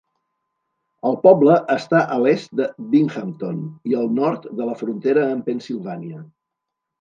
[1.09, 3.59] El poble està a l'est de Binghamton
[3.91, 6.25] i al nord de la frontera amb Pensilvània.